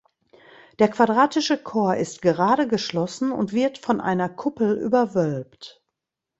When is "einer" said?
4.01-4.29